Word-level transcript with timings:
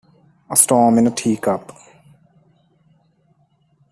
A 0.49 0.55
storm 0.55 0.97
in 0.97 1.05
a 1.05 1.11
teacup 1.11 1.71